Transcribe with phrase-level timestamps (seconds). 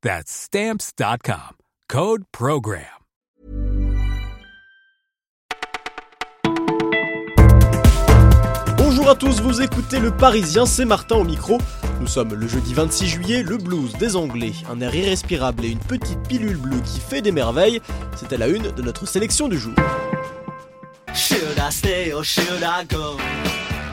[0.00, 1.56] That's Stamps.com.
[1.88, 2.84] Code Program.
[8.76, 11.58] Bonjour à tous, vous écoutez Le Parisien, c'est Martin au micro.
[12.00, 15.80] Nous sommes le jeudi 26 juillet, le blues des Anglais, un air irrespirable et une
[15.80, 17.80] petite pilule bleue qui fait des merveilles.
[18.16, 19.74] C'était la une de notre sélection du jour.
[21.12, 23.16] Should I stay or should I go?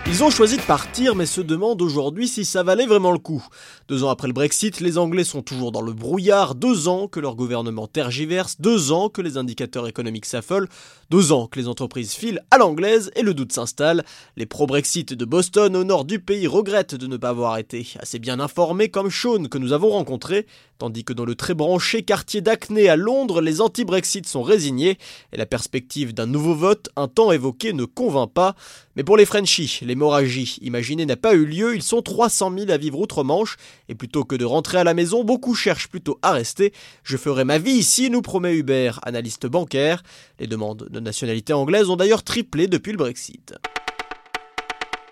[0.08, 3.44] Ils ont choisi de partir, mais se demandent aujourd'hui si ça valait vraiment le coup.
[3.88, 7.20] Deux ans après le Brexit, les Anglais sont toujours dans le brouillard, deux ans que
[7.20, 10.70] leur gouvernement tergiverse, deux ans que les indicateurs économiques s'affolent,
[11.10, 14.06] deux ans que les entreprises filent à l'anglaise et le doute s'installe.
[14.38, 18.20] Les pro-Brexit de Boston au nord du pays regrettent de ne pas avoir été assez
[18.20, 20.46] bien informés comme Sean que nous avons rencontré,
[20.78, 24.98] tandis que dans le très branché quartier d'Acné à Londres, les anti-Brexit sont résignés
[25.32, 28.56] et la perspective d'un nouveau vote, un temps évoqué, ne convainc pas.
[28.96, 32.78] Mais pour les Frenchies, l'hémorragie imaginée n'a pas eu lieu, ils sont 300 000 à
[32.78, 33.58] vivre outre-Manche,
[33.90, 36.74] et plutôt que de rentrer à la maison, beaucoup cherchent plutôt à rester.
[37.04, 40.04] Je ferai ma vie ici, nous promet Hubert, analyste bancaire.
[40.40, 43.54] Les demandes de nationalité anglaise ont d'ailleurs triplé depuis le Brexit.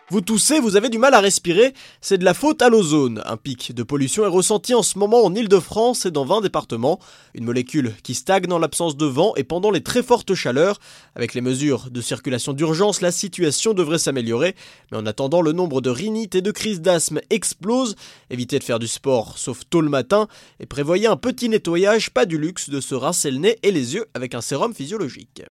[0.10, 3.24] Vous toussez, vous avez du mal à respirer, c'est de la faute à l'ozone.
[3.26, 7.00] Un pic de pollution est ressenti en ce moment en Ile-de-France et dans 20 départements.
[7.34, 10.80] Une molécule qui stagne en l'absence de vent et pendant les très fortes chaleurs.
[11.16, 14.56] Avec les mesures de circulation d'urgence, la situation devrait s'améliorer.
[14.92, 17.96] Mais en attendant, le nombre de rhinites et de crises d'asthme explose.
[18.30, 20.28] Évitez de faire du sport, sauf tôt le matin,
[20.60, 23.96] et prévoyez un petit nettoyage, pas du luxe, de se rincer le nez et les
[23.96, 25.44] yeux avec un sérum physiologique.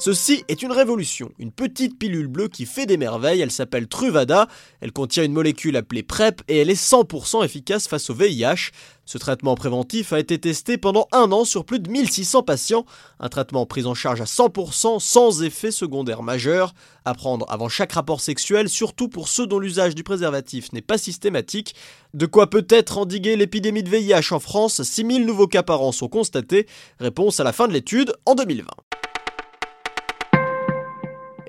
[0.00, 4.48] Ceci est une révolution, une petite pilule bleue qui fait des merveilles, elle s'appelle Truvada,
[4.80, 8.70] elle contient une molécule appelée PrEP et elle est 100% efficace face au VIH.
[9.04, 12.86] Ce traitement préventif a été testé pendant un an sur plus de 1600 patients,
[13.18, 16.72] un traitement pris en charge à 100% sans effet secondaire majeur,
[17.04, 20.96] à prendre avant chaque rapport sexuel, surtout pour ceux dont l'usage du préservatif n'est pas
[20.96, 21.74] systématique.
[22.14, 26.08] De quoi peut-être endiguer l'épidémie de VIH en France, 6000 nouveaux cas par an sont
[26.08, 26.66] constatés,
[27.00, 28.64] réponse à la fin de l'étude en 2020.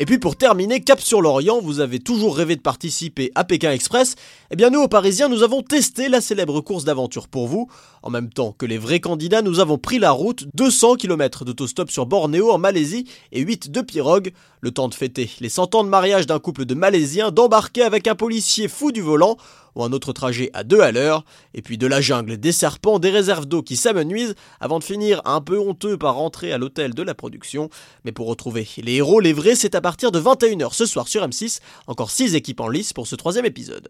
[0.01, 3.71] Et puis pour terminer, cap sur l'Orient, vous avez toujours rêvé de participer à Pékin
[3.71, 4.15] Express
[4.49, 7.69] Eh bien nous, aux Parisiens, nous avons testé la célèbre course d'aventure pour vous.
[8.01, 11.91] En même temps que les vrais candidats, nous avons pris la route, 200 km d'autostop
[11.91, 14.31] sur Bornéo en Malaisie et 8 de pirogue.
[14.59, 18.07] Le temps de fêter les 100 ans de mariage d'un couple de Malaisiens, d'embarquer avec
[18.07, 19.37] un policier fou du volant
[19.75, 21.23] ou un autre trajet à deux à l'heure,
[21.53, 25.21] et puis de la jungle, des serpents, des réserves d'eau qui s'amenuisent, avant de finir
[25.23, 27.69] un peu honteux par rentrer à l'hôtel de la production.
[28.03, 31.25] Mais pour retrouver les héros, les vrais, c'est à partir de 21h ce soir sur
[31.27, 33.87] M6, encore 6 équipes en lice pour ce troisième épisode.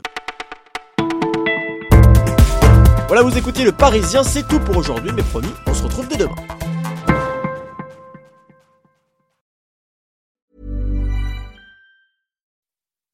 [3.07, 6.17] Voilà, vous écoutez le Parisien, c'est tout pour aujourd'hui, mais promis, on se retrouve dès
[6.17, 6.35] demain.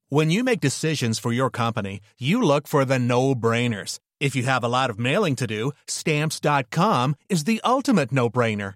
[0.09, 3.99] When you make decisions for your company, you look for the no-brainers.
[4.21, 8.75] If you have a lot of mailing to do, stamps.com is the ultimate no-brainer.